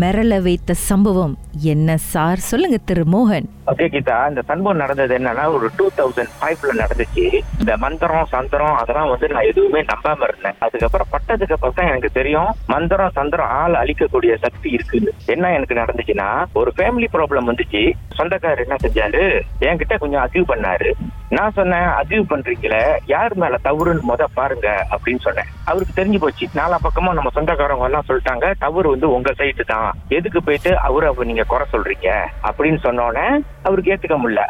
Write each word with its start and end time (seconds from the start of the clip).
மிரள 0.00 0.42
வைத்த 0.42 0.74
சம்பவம் 0.74 1.38
என்ன 1.52 1.96
சார்? 1.96 2.38
சொல்லுங்க 2.38 2.78
திரு 2.84 3.04
மோகன். 3.04 3.48
ஓகே 3.70 3.86
கீதா 3.92 4.16
இந்த 4.30 4.42
சம்பவம் 4.48 4.80
நடந்தது 4.82 5.12
என்னன்னா 5.18 5.44
ஒரு 5.56 5.66
டூ 5.76 5.84
தௌசண்ட் 5.98 6.32
ஃபைவ்ல 6.38 6.72
நடந்துச்சு. 6.80 7.24
இந்த 7.60 7.72
மந்திரம் 7.84 8.26
சந்திரம் 8.32 8.74
அதெல்லாம் 8.80 9.10
வந்து 9.12 9.30
நான் 9.34 9.48
எதுவுமே 9.50 9.80
நம்பாம 9.90 10.26
இருந்தேன். 10.28 10.56
அதுக்கப்புறம் 10.64 11.10
பட்டதுக்கு 11.14 11.54
அப்புறம் 11.56 11.76
தான் 11.78 11.90
எனக்கு 11.92 12.10
தெரியும் 12.18 12.50
மந்திரம் 12.72 13.14
சந்திரம் 13.18 13.52
ஆள் 13.60 13.80
அழிக்கக்கூடிய 13.82 14.34
சக்தி 14.44 14.70
இருக்குது 14.76 15.08
என்ன 15.34 15.52
எனக்கு 15.58 15.80
நடந்துச்சுன்னா 15.80 16.28
ஒரு 16.62 16.72
ஃபேமிலி 16.76 17.08
ப்ராப்ளம் 17.16 17.48
வந்துச்சு. 17.50 17.82
சொந்தக்காரர் 18.18 18.64
என்ன 18.66 18.78
செஞ்சாரு? 18.84 19.22
என்கிட்ட 19.68 19.96
கொஞ்சம் 20.02 20.24
அசீவ் 20.24 20.50
பண்ணாரு. 20.52 20.90
நான் 21.36 21.56
சொன்னேன் 21.58 21.88
அச்சீவ் 22.00 22.30
பண்றீங்கள 22.32 22.76
யார் 23.14 23.34
மேல 23.42 23.54
தவறுன்னு 23.68 24.08
முத 24.10 24.28
பாருங்க 24.38 24.68
அப்படின்னு 24.94 25.24
சொன்னேன். 25.28 25.50
அவருக்கு 25.70 25.98
தெரிஞ்சு 26.00 26.22
போச்சு. 26.24 26.46
நாலா 26.60 26.76
பக்கமா 26.86 27.16
நம்ம 27.18 27.32
சொந்தக்காரங்க 27.38 27.88
எல்லாம் 27.90 28.08
சொல்லிட்டாங்க 28.10 28.46
தவறு 28.64 28.94
வந்து 28.94 29.08
உங்க 29.16 29.30
சைடு 29.40 29.64
தான். 29.74 29.90
எதுக்கு 30.18 30.42
போயிட்டு 30.48 30.72
அவரை 30.88 31.08
அப்ப 31.10 31.24
நீங்க 31.32 31.46
குறை 31.54 31.66
சொல்றீங்க? 31.74 32.10
அப்படின்னு 32.50 32.80
சொன்னோன்னே 32.88 33.26
அவருக்கு 33.66 33.92
ஏத்துக்க 33.94 34.16
முடியல. 34.22 34.44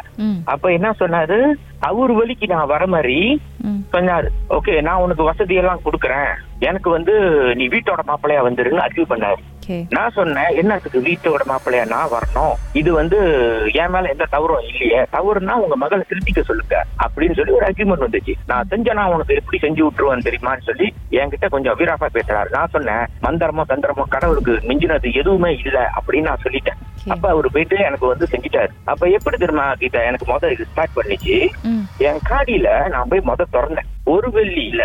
அப்ப 0.53 0.71
என்ன 0.77 0.89
சொன்னாரு? 0.99 1.39
அவர் 1.89 2.11
வழிக்கு 2.19 2.45
நான் 2.53 2.71
வர 2.73 2.83
மாதிரி 2.93 3.17
சொன்னாரு. 3.93 4.29
ஓகே 4.57 4.73
நான் 4.87 5.03
உனக்கு 5.05 5.23
வசதி 5.29 5.55
எல்லாம் 5.61 5.83
கொடுக்குறேன். 5.85 6.31
எனக்கு 6.67 6.89
வந்து 6.95 7.13
நீ 7.59 7.65
வீட்டோட 7.73 8.01
மாப்பிள்ளையா 8.09 8.41
வந்துருன்னு 8.47 8.85
அச்சீவ் 8.85 9.11
பண்ணாரு. 9.11 9.41
நான் 9.95 10.15
சொன்னேன் 10.17 10.55
என்னத்துக்கு 10.61 10.99
வீட்டோட 11.07 11.43
மாப்பிள்ளையா 11.51 11.85
நான் 11.93 12.11
வரணும்? 12.15 12.55
இது 12.79 12.89
வந்து 12.99 13.19
என் 13.81 13.93
மேல 13.93 14.11
எந்த 14.13 14.25
தவறும் 14.35 14.65
இல்லையே. 14.69 14.99
தவறுனா 15.15 15.53
உங்க 15.63 15.75
மகளை 15.83 16.03
திருத்திக்க 16.09 16.41
சொல்லுங்க. 16.49 16.75
அப்படின்னு 17.05 17.37
சொல்லி 17.39 17.55
ஒரு 17.57 17.67
அக்ரிமெண்ட் 17.69 18.05
வந்துச்சு. 18.05 18.35
நான் 18.51 18.69
செஞ்சேனா 18.73 19.05
உனக்கு 19.13 19.39
எப்படி 19.41 19.59
செஞ்சு 19.65 19.83
விட்டுருவேன் 19.85 20.27
தெரியுமான்னு 20.27 20.67
சொல்லி 20.69 20.89
என்கிட்ட 21.19 21.49
கொஞ்சம் 21.55 21.77
வீராப்பா 21.79 22.09
பேசுறாரு. 22.17 22.51
நான் 22.57 22.73
சொன்னேன் 22.75 23.05
மந்திரமோ 23.27 23.65
தந்திரமோ 23.71 24.05
கடவுளுக்கு 24.15 24.55
மிஞ்சினது 24.69 25.09
எதுவுமே 25.21 25.51
இல்ல 25.63 25.77
அப்படின்னு 25.97 26.29
நான் 26.31 26.45
சொல்லிட்டேன். 26.45 26.79
அப்ப 27.07 27.29
அவரு 27.29 27.51
போயிட்டு 27.51 27.77
எனக்கு 27.77 28.05
வந்து 28.07 28.25
செஞ்சுட்டாரு. 28.31 28.71
அப்ப 28.83 29.07
எப்படி 29.07 29.37
தெரியுமா 29.37 29.65
கீதா 29.73 30.05
எனக்கு 30.05 30.25
முத 30.31 30.51
இது 30.51 30.65
ஸ்டார்ட் 30.71 30.95
பண்ணிச்சு. 30.95 31.35
என் 31.97 32.23
காடியில 32.29 32.69
நான் 32.89 33.07
போய் 33.07 33.27
முத 33.27 33.45
திறந்தேன். 33.51 33.89
ஒரு 34.13 34.27
வெள்ளியில. 34.35 34.83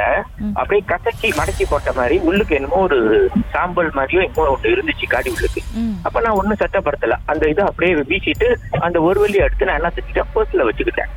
அப்படியே 0.60 0.82
கசக்கி 0.90 1.28
மடக்கி 1.38 1.64
போட்ட 1.70 1.90
மாதிரி 1.98 2.16
உள்ளுக்கு 2.28 2.56
என்னமோ 2.58 2.78
ஒரு 2.88 2.98
சாம்பல் 3.54 3.90
மாதிரியோ 3.98 4.22
என்னமோ 4.26 4.46
ஒன்று 4.54 4.74
இருந்துச்சு 4.74 5.06
காடி 5.14 5.30
உள்ளுக்கு. 5.34 5.62
அப்ப 6.06 6.20
நான் 6.26 6.38
ஒண்ணும் 6.40 6.60
சட்டப்படுத்தல. 6.62 7.16
அந்த 7.32 7.50
இதை 7.52 7.64
அப்படியே 7.70 7.94
வீசிட்டு 8.12 8.48
அந்த 8.86 9.00
ஒரு 9.08 9.18
வெள்ளி 9.24 9.40
எடுத்து 9.46 9.68
நான் 9.70 9.80
என்ன 9.80 9.92
செஞ்சுட்டேன்? 9.96 10.30
பர்ஸ்ல 10.36 10.66
வச்சுக்கிட்டேன். 10.68 11.12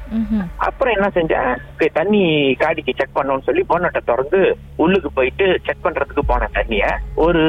அப்புறம் 0.68 0.96
என்ன 0.98 1.10
செஞ்சேன்? 1.20 1.52
தண்ணி 2.00 2.24
காடிக்கு 2.64 2.98
செக் 3.00 3.16
பண்ணணும்னு 3.16 3.48
சொல்லி 3.48 3.64
போனட்டை 3.72 4.02
திறந்து 4.10 4.42
உள்ளுக்கு 4.84 5.12
போயிட்டு 5.20 5.46
செக் 5.68 5.86
பண்றதுக்கு 5.86 6.24
போன 6.32 6.50
தண்ணிய 6.58 6.84
ஒரு 7.26 7.42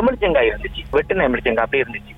எமர்ஜெங்காய் 0.00 0.50
இருந்துச்சு. 0.52 0.82
வெட்டின 0.96 1.26
எமர்ஜெங்காய் 1.30 1.66
அப்படியே 1.66 1.84
இருந்துச்சு. 1.84 2.14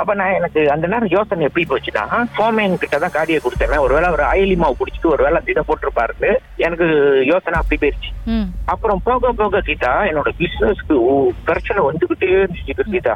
அப்ப 0.00 0.10
நான் 0.18 0.36
எனக்கு 0.38 0.60
அந்த 0.72 0.86
நேரம் 0.90 1.12
யோசனை 1.14 1.46
எப்படி 1.46 1.64
போச்சுன்னா 1.70 2.02
சோமேன் 2.36 2.80
கிட்ட 2.82 2.96
தான் 3.04 3.14
காடியை 3.16 3.38
கொடுத்தேன். 3.42 3.84
ஒருவேளை 3.86 4.08
ஒரு 4.16 4.24
அயலி 4.32 4.56
மாவு 4.62 4.78
குடிச்சிட்டு 4.80 5.12
ஒருவேளை 5.14 5.38
இதை 5.52 5.62
போட்டிருப்பாரு 5.68 6.30
எனக்கு 6.66 6.86
யோசனை 7.32 7.58
அப்படி 7.60 7.78
போயிருச்சு. 7.82 8.12
அப்புறம் 8.72 9.00
போக 9.08 9.32
போக 9.40 9.60
கீதா 9.66 9.92
என்னோட 10.10 10.30
பிசினஸ்க்கு 10.40 10.96
பிரச்சனை 11.48 11.80
வந்துகிட்டே 11.88 12.30
இருந்துச்சு 12.36 12.86
கீதா. 12.94 13.14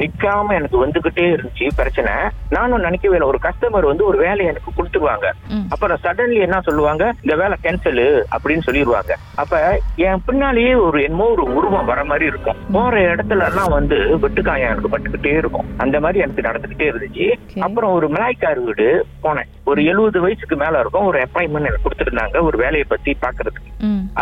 நிக்காம 0.00 0.54
எனக்கு 0.58 0.78
வந்துகிட்டே 0.84 1.26
இருந்துச்சு 1.34 1.66
பிரச்சனை. 1.80 2.12
நானும் 2.56 2.84
நினைக்கவே 2.86 3.16
இல்லை 3.16 3.28
ஒரு 3.32 3.40
கஸ்டமர் 3.46 3.90
வந்து 3.90 4.04
ஒரு 4.10 4.18
வேலையை 4.26 4.48
எனக்கு 4.52 4.76
கொடுத்துருவாங்க. 4.78 5.26
அப்புறம் 5.74 6.02
சடன்லி 6.04 6.38
என்ன 6.46 6.60
சொல்லுவாங்க? 6.68 7.04
இந்த 7.24 7.36
வேலை 7.42 7.56
கேன்சல் 7.64 8.02
அப்படின்னு 8.34 8.66
சொல்லிடுவாங்க. 8.68 9.12
அப்ப 9.42 9.60
என் 10.06 10.24
பின்னாலேயே 10.26 10.72
ஒரு 10.86 10.98
என்னமோ 11.06 11.28
ஒரு 11.34 11.44
உருவம் 11.56 11.90
வர 11.92 12.00
மாதிரி 12.10 12.26
இருக்கும். 12.32 12.60
போற 12.76 12.94
இடத்துல 13.12 13.46
எல்லாம் 13.50 13.72
வந்து 13.78 13.98
வெட்டுக்காயம் 14.24 14.70
எனக்கு 14.72 14.92
பட்டுக்கிட்டே 14.94 15.34
இருக்கும். 15.42 15.68
அந்த 15.84 15.96
மாதிரி 16.04 16.24
எனக்கு 16.24 16.46
நடந்துகிட்டே 16.48 16.88
இருந்துச்சு. 16.92 17.26
அப்புறம் 17.66 17.94
ஒரு 17.98 18.08
மிளாய்க்கார் 18.14 18.60
வீடு 18.68 18.88
போனேன். 19.24 19.50
ஒரு 19.70 19.80
எழுபது 19.90 20.20
வயசுக்கு 20.24 20.56
மேல 20.62 20.80
இருக்கும். 20.82 21.08
ஒரு 21.10 21.18
அப்பாயின்மெண்ட் 21.26 21.68
எனக்கு 21.70 21.86
கொடுத்துருந்தாங்க. 21.86 22.36
ஒரு 22.48 22.56
வேலையை 22.64 22.86
பத்தி 22.92 23.10
பாக்குறதுக்கு. 23.32 23.70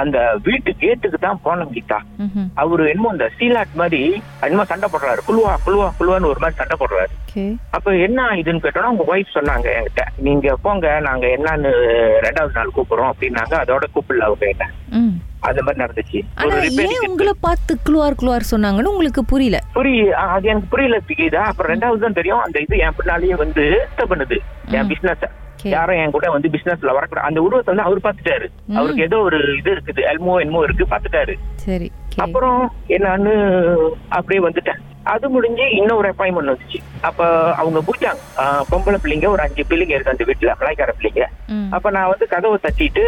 அந்த 0.01 0.19
வீட்டு 0.47 0.71
கேட்டுக்கு 0.83 1.19
தான் 1.27 1.41
போனேன் 1.47 1.73
கீதா. 1.77 1.99
அவரு 2.63 2.83
என்னமோ 2.91 3.13
இந்த 3.15 3.29
சீலாட் 3.39 3.81
மாதிரி 3.81 4.03
என்னமோ 4.47 4.67
சண்டை 4.73 4.89
போடுறாரு. 4.93 5.23
குழுவா 5.29 5.55
குழுவா 5.65 5.89
குழுவான்னு 6.01 6.31
ஒரு 6.33 6.43
மாதிரி 6.43 6.61
சண்டை 6.61 6.77
போடுறாரு. 6.83 7.15
அப்ப 7.77 7.97
என்ன 8.07 8.29
இதுன்னு 8.43 8.63
கேட்டோம்னா 8.63 8.93
உங்க 8.93 9.05
ஒய்ஃப் 9.15 9.37
சொன்னாங்க 9.39 9.67
என்கிட்ட. 9.79 10.05
நீங்க 10.27 10.55
போங்க 10.67 10.87
நாங்க 11.09 11.27
என்னன்னு 11.37 11.73
ரெண்டாவது 12.27 12.57
நாள் 12.59 12.77
கூப்பிடுறோம் 12.77 13.11
அப்படின்னாங்க. 13.13 13.57
அதோட 13.65 13.87
கூப்பிடல 13.97 14.29
அவங்க 14.29 14.47
என்ன. 14.55 14.67
அந்த 15.49 15.61
மாதிரி 15.67 15.83
நடந்துச்சு. 15.83 16.19
உங்களை 17.11 17.33
பார்த்து 17.45 17.73
குளுவார் 17.87 18.19
குளுவார் 18.21 18.51
சொன்னாங்கன்னு 18.53 18.93
உங்களுக்கு 18.95 19.23
புரியல? 19.33 19.59
புரிய 19.77 20.01
அது 20.35 20.51
எனக்கு 20.53 20.73
புரியல 20.73 20.97
பிகிதா 21.11 21.43
அப்புறம் 21.51 21.73
ரெண்டாவது 21.75 22.05
தான் 22.07 22.19
தெரியும். 22.19 22.43
அந்த 22.47 22.57
இது 22.65 22.83
என் 22.87 22.99
பின்னாலேயே 22.99 23.37
வந்து 23.45 23.65
பண்ணுது. 24.13 24.39
என் 24.79 24.91
பிசினஸ். 24.93 25.25
யாரும் 25.75 26.01
என் 26.03 26.15
கூட 26.17 26.29
வந்து 26.35 26.53
பிசினஸ்ல 26.57 26.97
வரக்கூடாது. 26.97 27.29
அந்த 27.29 27.41
உருவத்தை 27.47 27.71
வந்து 27.73 27.89
அவர் 27.89 28.05
பார்த்துட்டாரு. 28.07 28.47
அவருக்கு 28.79 29.07
ஏதோ 29.09 29.19
ஒரு 29.29 29.41
இது 29.61 29.71
இருக்குது 29.77 30.03
எல்மோ 30.13 30.37
என்னமோ 30.43 30.63
இருக்கு 30.69 30.93
பார்த்துட்டாரு. 30.93 31.35
சரி. 31.67 31.91
அப்புறம் 32.25 32.61
என்னன்னு 32.97 33.35
அப்படியே 34.19 34.43
வந்துட்டேன். 34.47 34.81
அது 35.13 35.27
முடிஞ்சு 35.35 35.65
இன்னொரு 35.77 36.09
அப்பாயின்மெண்ட் 36.11 36.53
வந்துச்சு. 36.53 36.79
அப்ப 37.09 37.29
அவங்க 37.61 37.79
போயிட்டாங்க. 37.87 38.21
பொம்பளை 38.71 38.99
பிள்ளைங்க 39.03 39.29
ஒரு 39.35 39.43
அஞ்சு 39.45 39.63
பிள்ளைங்க 39.71 39.95
இருக்கு 39.95 40.13
அந்த 40.15 40.25
வீட்டுல 40.29 40.55
மலைக்கார 40.61 40.93
பிள்ளைங்க. 40.99 41.25
அப்ப 41.77 41.91
நான் 41.97 42.11
வந்து 42.13 42.27
கதவை 42.33 42.59
தட்டிட்டு 42.65 43.05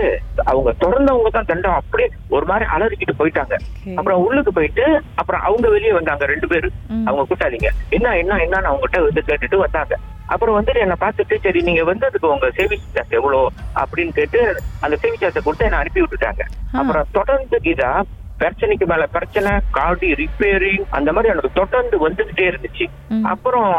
அவங்க 0.50 0.70
திறந்தவங்க 0.82 1.30
தான் 1.36 1.50
தண்டம் 1.50 1.78
அப்படியே 1.80 2.08
ஒரு 2.36 2.46
மாதிரி 2.50 2.66
அலறிக்கிட்டு 2.76 3.19
போயிட்டாங்க. 3.20 3.56
அப்புறம் 3.98 4.22
உள்ளுக்கு 4.26 4.52
போயிட்டு 4.58 4.86
அப்புறம் 5.22 5.44
அவங்க 5.48 5.69
வெளியே 5.76 5.92
வந்தாங்க 5.98 6.26
ரெண்டு 6.32 6.48
பேரு. 6.52 6.70
அவங்க 7.08 7.26
கூட்டாளிங்க. 7.32 7.70
என்ன 7.98 8.16
என்ன 8.22 8.40
என்னன்னு 8.46 8.70
அவங்ககிட்ட 8.72 9.00
வந்து 9.08 9.28
கேட்டுட்டு 9.30 9.64
வந்தாங்க. 9.66 9.96
அப்புறம் 10.26 10.64
வந்துட்டு 10.64 10.80
என்ன 10.80 10.96
பார்த்துட்டு 11.00 11.36
சரி 11.42 11.62
நீங்க 11.62 11.94
வந்ததுக்கு 11.94 12.26
உங்க 12.26 12.46
சேவிங்ஸ் 12.46 12.94
சார்ஜ் 12.94 13.10
எவ்வளோ? 13.10 13.52
அப்படின்னு 13.76 14.12
கேட்டு 14.12 14.62
அந்த 14.80 14.98
சேவிங்ஸ் 15.02 15.24
சார்ஜை 15.24 15.42
கொடுத்து 15.42 15.64
என்ன 15.64 15.76
அனுப்பி 15.76 16.00
விட்டுட்டாங்க. 16.00 16.40
அப்புறம் 16.72 17.06
தொடர்ந்து 17.12 17.58
கீதா 17.62 18.02
பிரச்சனைக்கு 18.38 18.86
மேல 18.86 19.06
பிரச்சனை 19.06 19.50
காடி 19.70 20.14
ரிப்பேரிங் 20.14 20.84
அந்த 20.90 21.12
மாதிரி 21.12 21.32
எனக்கு 21.32 21.52
தொடர்ந்து 21.52 22.08
வந்துகிட்டே 22.08 22.44
இருந்துச்சு. 22.50 22.90
அப்புறம் 23.22 23.72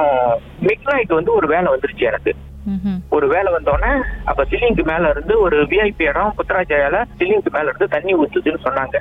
மிட் 0.61 0.91
நைட் 0.91 1.07
வந்து 1.07 1.33
ஒரு 1.33 1.47
வேலை 1.47 1.73
வந்துருச்சு 1.73 1.99
எனக்கு. 1.99 2.33
ஒரு 3.09 3.27
வேலை 3.27 3.53
வந்தோடனே 3.53 4.01
அப்ப 4.23 4.43
சிலிங்க்கு 4.43 4.83
மேல 4.83 5.09
இருந்து 5.09 5.39
ஒரு 5.39 5.63
விஐபி 5.63 6.01
இடம் 6.01 6.33
புத்தராஜாயால 6.37 7.03
சிலிங்க்கு 7.19 7.49
மேல 7.49 7.67
இருந்து 7.67 7.87
தண்ணி 7.87 8.15
ஊத்துதுன்னு 8.15 8.65
சொன்னாங்க. 8.67 8.97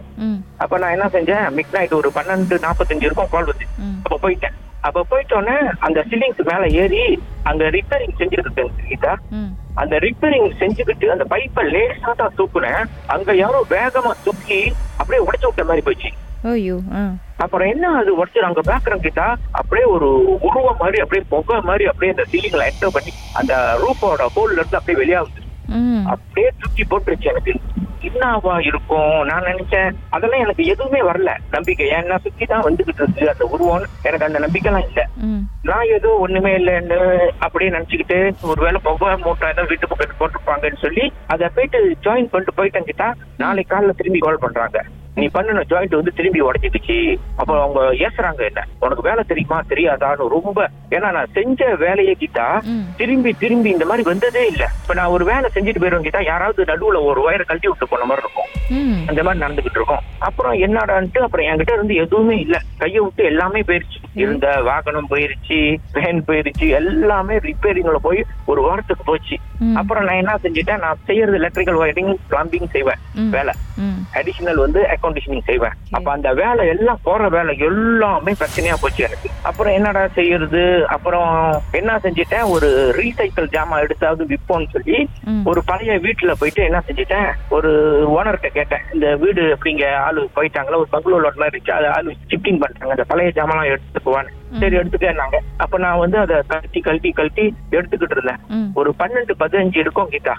அப்ப 0.56 0.78
நான் 0.78 0.90
என்ன 0.90 1.06
செஞ்சேன்? 1.06 1.46
மிட் 1.56 1.72
நைட் 1.72 1.92
ஒரு 1.92 2.12
பன்னெண்டு 2.14 2.58
நாற்பத்தஞ்சு 2.66 3.02
இருக்கும் 3.02 3.30
கால் 3.30 3.44
வந்து. 3.44 3.66
அப்ப 4.04 4.28
போயிட்டேன். 4.28 4.56
அப்ப 4.82 5.04
போயிட்டோன்னே 5.10 5.56
அந்த 5.78 5.98
சிலிங்க்கு 6.08 6.44
மேல 6.44 6.64
ஏறி 6.76 7.02
அங்க 7.42 7.64
ரிப்பேரிங் 7.70 8.16
செஞ்சிருக்கு 8.18 8.64
கீதா. 8.82 9.12
ம். 9.32 9.50
அந்த 9.76 9.94
ரிப்பேரிங் 9.98 10.48
செஞ்சுக்கிட்டு 10.58 11.06
அந்த 11.10 11.24
பைப்பை 11.24 11.62
லேசா 11.70 12.10
தான் 12.14 12.34
தூக்குனேன். 12.38 12.82
அங்க 13.06 13.36
யாரோ 13.36 13.60
வேகமா 13.70 14.12
தூக்கி 14.24 14.60
அப்படியே 14.98 15.22
உடைச்சு 15.26 15.46
விட்ட 15.46 15.64
மாதிரி 15.64 15.84
ஆ. 16.92 17.02
அப்புறம் 17.36 17.68
என்ன 17.68 17.90
அது 17.98 18.10
உடச்சு 18.16 18.46
அங்க 18.46 18.62
பாக்குறோம் 18.66 19.04
கிட்டா 19.04 19.26
அப்படியே 19.52 19.86
ஒரு 19.86 20.08
உருவம் 20.46 20.80
மாதிரி 20.80 20.98
அப்படியே 21.00 21.24
புகை 21.30 21.58
மாதிரி 21.62 21.84
அப்படியே 21.86 22.12
அந்த 22.14 22.24
சீலிங்ல 22.32 22.66
என்டர் 22.70 22.94
பண்ணி 22.94 23.12
அந்த 23.34 23.52
ரூஃபோட 23.82 24.26
ஹோல்ல 24.34 24.58
இருந்து 24.58 24.78
அப்படியே 24.78 25.00
வெளியாகுது 25.00 25.40
அப்படியே 26.12 26.48
தூக்கி 26.60 26.84
போட்டுருச்சு 26.84 27.30
எனக்கு. 27.30 27.54
என்னவா 28.08 28.54
இருக்கும்? 28.60 29.24
நான் 29.24 29.48
நினைச்சேன். 29.50 29.96
அதெல்லாம் 30.10 30.40
எனக்கு 30.40 30.64
எதுவுமே 30.64 31.00
வரல. 31.02 31.30
நம்பிக்கை. 31.50 31.86
ஏன்னா 31.90 32.16
சுத்தி 32.16 32.44
தான் 32.44 32.64
வந்துகிட்டு 32.66 33.02
இருக்கு. 33.02 33.28
அந்த 33.28 33.44
உருவம். 33.44 33.86
எனக்கு 34.02 34.26
அந்த 34.28 34.40
நம்பிக்கைலாம் 34.46 34.86
இல்ல. 34.88 35.02
நான் 35.70 35.90
ஏதோ 35.96 36.08
ஒண்ணுமே 36.24 36.52
இல்லைன்னு 36.56 36.98
அப்படியே 37.38 37.70
நினைச்சுக்கிட்டு 37.70 38.18
ஒருவேளை 38.42 38.80
புகை 38.82 39.16
மூட்டை 39.24 39.48
ஏதோ 39.48 39.62
வீட்டு 39.62 39.90
பக்கத்து 39.92 40.18
போட்டிருப்பாங்கன்னு 40.20 40.82
சொல்லி 40.86 41.12
அதை 41.26 41.48
போயிட்டு 41.54 41.80
ஜாயின் 42.06 42.30
பண்ணிட்டு 42.32 42.58
போயிட்டேன் 42.58 42.88
கிட்டா 42.90 43.08
நாளைக்கு 43.36 43.72
காலைல 43.74 43.94
திரும்பி 44.00 44.18
கால் 44.18 44.44
பண்றாங்க. 44.46 44.78
நீ 45.16 45.26
பண்ணின 45.32 45.62
ஜாயிண்ட் 45.70 45.96
வந்து 45.98 46.12
திரும்பி 46.16 46.40
உடச்சிக்கிச்சு 46.42 46.96
அப்போ 47.36 47.62
அவங்க 47.62 47.80
ஏசுறாங்க 48.06 48.42
என்ன? 48.48 48.60
உனக்கு 48.80 49.02
வேலை 49.02 49.24
தெரியுமா? 49.26 49.58
தெரியாதான்னு 49.68 50.28
ரொம்ப 50.28 50.70
ஏன்னா 50.90 51.08
நான் 51.16 51.32
செஞ்ச 51.32 51.74
வேலையை 51.74 52.16
கிட்டா. 52.20 52.46
திரும்பி 52.96 53.32
திரும்பி 53.32 53.70
இந்த 53.70 53.84
மாதிரி 53.84 54.08
வந்ததே 54.08 54.46
இல்ல. 54.46 54.64
இப்ப 54.82 54.94
நான் 54.94 55.14
ஒரு 55.16 55.24
வேலை 55.24 55.50
செஞ்சுட்டு 55.54 55.82
போயிருவேன் 55.82 56.06
கிட்டா 56.06 56.22
யாராவது 56.24 56.64
நடுவுல 56.64 57.00
ஒரு 57.10 57.20
வயரை 57.22 57.44
கழட்டி 57.46 57.68
விட்டு 57.68 57.88
போன 57.88 58.04
மாதிரி 58.04 58.26
இருக்கும். 58.26 58.50
அந்த 59.08 59.22
மாதிரி 59.22 59.42
நடந்துகிட்டு 59.44 59.78
இருக்கோம். 59.80 60.02
அப்புறம் 60.18 60.54
என்னடான்ட்டு 60.66 61.18
அப்புறம் 61.18 61.46
என்கிட்ட 61.46 61.72
இருந்து 61.72 61.94
எதுவுமே 61.94 62.36
இல்ல. 62.36 62.56
கையை 62.78 63.00
விட்டு 63.02 63.24
எல்லாமே 63.24 63.60
போயிருச்சு. 63.60 64.00
இருந்த 64.14 64.46
வாகனம் 64.62 65.10
போயிருச்சு 65.10 65.58
வேன் 65.92 66.24
போயிருச்சு 66.24 66.66
எல்லாமே 66.80 67.36
ரிப்பேரிங்ல 67.48 67.98
போய் 68.08 68.20
ஒரு 68.46 68.62
வாரத்துக்கு 68.62 69.04
போச்சு. 69.04 69.38
அப்புறம் 69.74 70.04
நான் 70.04 70.20
என்ன 70.22 70.38
செஞ்சுட்டேன்? 70.42 70.84
நான் 70.86 71.04
செய்யறது 71.04 71.38
எலக்ட்ரிக்கல் 71.40 71.80
ஒயரிங் 71.82 72.12
பிளம்பிங் 72.30 72.72
செய்வேன். 72.76 73.02
வேலை. 73.36 73.54
அடிஷனல் 74.14 74.60
வந்து 74.64 74.80
ஏர் 74.80 75.02
கண்டிஷனிங் 75.02 75.46
செய்வேன். 75.46 75.76
அப்ப 75.90 76.12
அந்த 76.12 76.32
வேலை 76.32 76.68
எல்லாம் 76.68 77.00
போற 77.02 77.28
வேலை 77.28 77.58
எல்லாமே 77.58 78.32
பிரச்சனையா 78.32 78.74
போச்சு 78.80 79.04
எனக்கு. 79.04 79.30
அப்புறம் 79.42 79.72
என்னடா 79.72 80.08
செய்யறது? 80.08 80.86
அப்புறம் 80.86 81.30
என்ன 81.72 81.96
செஞ்சுட்டேன்? 82.02 82.48
ஒரு 82.50 82.94
ரீசைக்கிள் 82.98 83.52
ஜாமா 83.56 83.78
எடுத்தாவது 83.84 84.24
விற்போம்னு 84.32 84.72
சொல்லி. 84.72 85.08
ஒரு 85.44 85.62
பழைய 85.64 85.98
வீட்டுல 85.98 86.32
போயிட்டு 86.32 86.62
என்ன 86.64 86.82
செஞ்சுட்டேன்? 86.88 87.30
ஒரு 87.48 87.70
ஓனர்கிட்ட 88.18 88.46
கேட்டேன். 88.46 88.84
இந்த 88.94 89.16
வீடு 89.16 89.42
அப்படிங்க 89.54 89.96
ஆளு 89.96 90.30
போயிட்டாங்களா? 90.36 90.80
ஒரு 90.82 90.92
பங்களூர் 90.92 91.24
லோட் 91.24 91.40
மாதிரி 91.42 91.56
இருந்துச்சு. 91.56 91.76
அது 91.78 91.88
ஆளு 91.88 92.16
ஷிஃப்டிங் 92.30 92.58
பண்றாங்க 92.58 92.90
அந்த 92.90 93.04
பழைய 93.04 93.32
ஜாமான் 93.34 93.70
எடுத்துக்குவான்னு 93.72 94.40
சரி 94.60 94.76
எடுத்துக்கன்னாங்க 94.76 95.36
அப்ப 95.56 95.78
நான் 95.78 95.98
வந்து 95.98 96.18
அதை 96.18 96.36
கழட்டி 96.46 96.80
கழட்டி 96.80 97.10
கழட்டி 97.10 97.44
எடுத்துக்கிட்டு 97.70 98.16
இருந்தேன். 98.16 98.40
ஒரு 98.74 98.94
பன்னெண்டு 98.98 99.34
பதினஞ்சு 99.42 99.78
இருக்கும் 99.78 100.10
கிட்டா. 100.10 100.34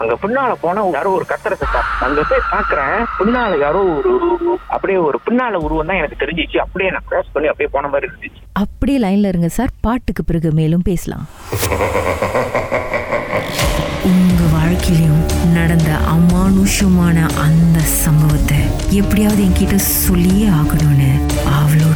அங்க 0.00 0.14
பின்னால 0.22 0.54
போனா 0.62 0.80
யாரோ 0.96 1.10
ஒரு 1.18 1.24
கத்துற 1.30 1.54
சத்தம் 1.60 1.90
அங்க 2.06 2.22
போய் 2.30 2.48
பாக்குறேன் 2.54 2.96
பின்னால 3.18 3.58
யாரோ 3.64 3.80
ஒரு 3.96 4.12
அப்படியே 4.74 4.98
ஒரு 5.08 5.18
பின்னால 5.26 5.60
உருவம் 5.66 5.88
தான் 5.90 6.00
எனக்கு 6.00 6.20
தெரிஞ்சிச்சு. 6.22 6.58
அப்படியே 6.64 6.90
நான் 6.90 7.06
கிராஸ் 7.08 7.32
பண்ணி 7.34 7.48
அப்படியே 7.52 7.70
போன 7.74 7.88
மாதிரி 7.92 8.08
இருந்துச்சு. 8.10 8.42
அப்படியே 8.64 8.98
லைன்ல 9.04 9.30
இருங்க 9.32 9.48
சார். 9.48 9.72
பாட்டுக்கு 9.86 10.24
பிறகு 10.24 10.50
மேலும் 10.60 10.86
பேசலாம். 10.90 11.24
உங்க 14.10 14.42
வாழ்க்கையிலும் 14.56 15.22
நடந்த 15.56 15.90
அமானுஷமான 16.14 17.16
அந்த 17.46 17.78
சம்பவத்தை 18.04 18.60
எப்படியாவது 19.00 19.42
என்கிட்ட 19.46 19.76
சொல்லியே 20.06 20.48
ஆகணும்னு 20.60 21.10
அவளோடு 21.58 21.95